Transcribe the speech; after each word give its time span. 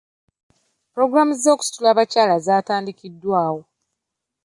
Pulogulaamu 0.91 1.33
z'okusitula 1.41 1.87
abakyala 1.93 2.35
ziteekeddwawo. 2.45 3.61